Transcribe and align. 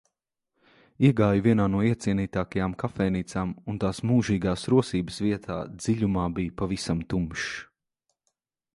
Iegāju 1.09 1.43
vienā 1.47 1.67
no 1.73 1.81
iecienītākajām 1.89 2.73
kafejnīcām 2.85 3.53
un 3.75 3.79
tās 3.85 4.01
mūžīgās 4.13 4.67
rosības 4.75 5.23
vietā 5.29 5.61
dziļumā 5.77 6.29
bija 6.41 6.59
pavisam 6.63 7.09
tumšs. 7.15 7.55